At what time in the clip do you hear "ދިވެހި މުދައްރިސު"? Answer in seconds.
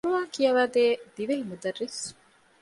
1.15-2.03